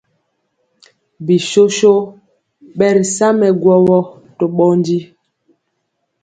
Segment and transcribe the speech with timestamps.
[1.25, 1.93] Bisoso
[2.77, 3.99] ɓɛ ri sa mɛ gwɔwɔ
[4.37, 4.99] to ɓɔndi.